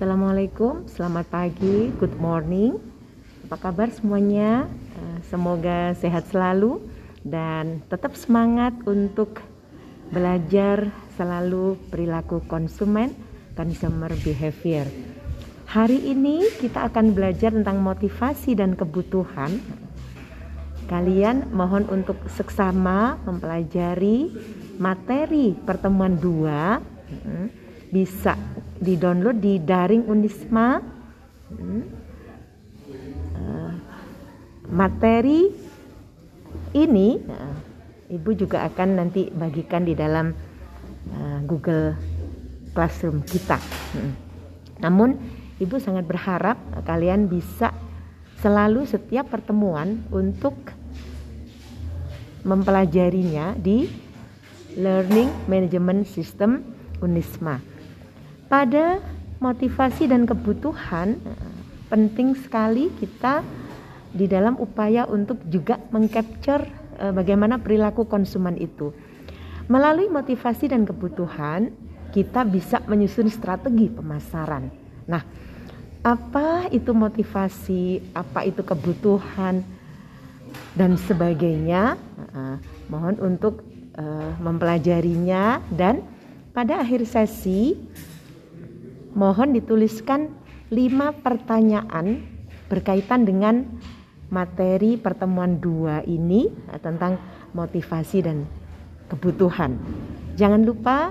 Assalamualaikum, 0.00 0.88
selamat 0.88 1.28
pagi, 1.28 1.92
good 2.00 2.16
morning. 2.16 2.80
Apa 3.44 3.68
kabar 3.68 3.92
semuanya? 3.92 4.64
Eh, 4.96 5.18
semoga 5.28 5.92
sehat 5.92 6.24
selalu 6.32 6.80
dan 7.20 7.84
tetap 7.84 8.16
semangat 8.16 8.72
untuk 8.88 9.44
belajar 10.08 10.88
selalu 11.20 11.76
perilaku 11.92 12.40
konsumen, 12.48 13.12
consumer 13.52 14.08
behavior. 14.24 14.88
Hari 15.68 16.00
ini 16.08 16.48
kita 16.48 16.88
akan 16.88 17.12
belajar 17.12 17.52
tentang 17.52 17.84
motivasi 17.84 18.56
dan 18.56 18.80
kebutuhan. 18.80 19.60
Kalian 20.88 21.52
mohon 21.52 21.84
untuk 21.92 22.16
seksama 22.24 23.20
mempelajari 23.28 24.32
materi 24.80 25.52
pertemuan 25.52 26.16
dua 26.16 26.80
hmm, 27.20 27.46
bisa 28.80 28.88
di-download 28.88 29.36
di 29.44 29.60
daring 29.60 30.08
Unisma. 30.08 30.80
Hmm. 31.50 31.82
Uh, 33.36 33.72
materi 34.72 35.52
ini 36.74 37.20
uh, 37.20 37.56
Ibu 38.10 38.30
juga 38.34 38.66
akan 38.66 38.88
nanti 38.98 39.30
bagikan 39.30 39.86
di 39.86 39.94
dalam 39.94 40.32
uh, 41.12 41.38
Google 41.46 41.94
Classroom 42.72 43.22
kita. 43.22 43.60
Hmm. 43.94 44.12
Namun 44.80 45.20
Ibu 45.60 45.76
sangat 45.76 46.08
berharap 46.08 46.56
kalian 46.88 47.28
bisa 47.28 47.76
selalu 48.40 48.88
setiap 48.88 49.28
pertemuan 49.28 50.08
untuk 50.08 50.56
mempelajarinya 52.48 53.52
di 53.60 53.84
Learning 54.80 55.28
Management 55.44 56.08
System 56.08 56.64
Unisma. 57.04 57.60
Pada 58.50 58.98
motivasi 59.38 60.10
dan 60.10 60.26
kebutuhan 60.26 61.22
penting 61.86 62.34
sekali 62.34 62.90
kita 62.98 63.46
di 64.10 64.26
dalam 64.26 64.58
upaya 64.58 65.06
untuk 65.06 65.38
juga 65.46 65.78
mengcapture 65.94 66.66
uh, 66.98 67.14
bagaimana 67.14 67.62
perilaku 67.62 68.10
konsumen 68.10 68.58
itu. 68.58 68.90
Melalui 69.70 70.10
motivasi 70.10 70.66
dan 70.66 70.82
kebutuhan, 70.82 71.70
kita 72.10 72.42
bisa 72.42 72.82
menyusun 72.90 73.30
strategi 73.30 73.86
pemasaran. 73.86 74.66
Nah, 75.06 75.22
apa 76.02 76.66
itu 76.74 76.90
motivasi, 76.90 78.02
apa 78.18 78.50
itu 78.50 78.66
kebutuhan 78.66 79.62
dan 80.74 80.98
sebagainya? 80.98 81.94
Uh, 82.34 82.58
mohon 82.90 83.14
untuk 83.22 83.62
uh, 83.94 84.34
mempelajarinya 84.42 85.62
dan 85.70 86.02
pada 86.50 86.82
akhir 86.82 87.06
sesi 87.06 87.78
mohon 89.14 89.54
dituliskan 89.56 90.30
lima 90.70 91.10
pertanyaan 91.10 92.22
berkaitan 92.70 93.26
dengan 93.26 93.66
materi 94.30 94.94
pertemuan 94.94 95.58
dua 95.58 96.06
ini 96.06 96.46
eh, 96.70 96.80
tentang 96.80 97.18
motivasi 97.50 98.18
dan 98.22 98.46
kebutuhan. 99.10 99.74
Jangan 100.38 100.62
lupa 100.62 101.10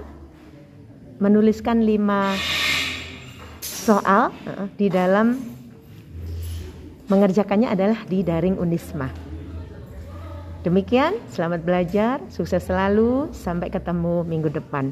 menuliskan 1.20 1.84
lima 1.84 2.32
soal 3.60 4.32
eh, 4.48 4.66
di 4.80 4.88
dalam 4.88 5.36
mengerjakannya 7.12 7.68
adalah 7.68 8.00
di 8.08 8.24
daring 8.24 8.56
Unisma. 8.56 9.12
Demikian, 10.60 11.16
selamat 11.32 11.64
belajar, 11.64 12.20
sukses 12.28 12.60
selalu, 12.68 13.32
sampai 13.32 13.72
ketemu 13.72 14.28
minggu 14.28 14.52
depan. 14.52 14.92